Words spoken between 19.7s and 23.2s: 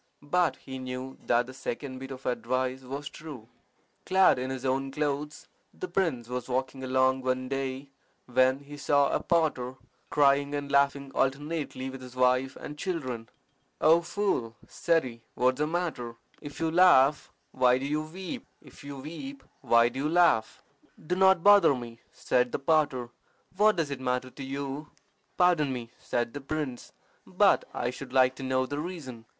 do you laugh?" "Do not bother me," said the potter.